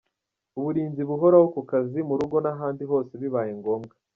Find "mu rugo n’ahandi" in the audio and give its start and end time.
2.07-2.83